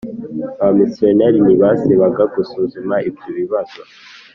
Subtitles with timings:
[0.61, 3.81] Abamisiyoneri ntibasibaga gusuzuma ibyo bibazo